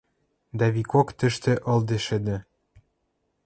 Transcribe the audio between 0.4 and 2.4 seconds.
Дӓ викок тӹштӹ ылде шӹдӹ.